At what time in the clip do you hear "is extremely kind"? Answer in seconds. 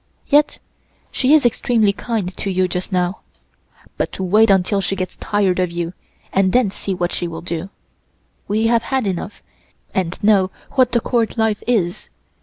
1.35-2.35